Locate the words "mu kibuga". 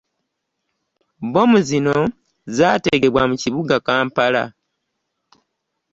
3.29-3.75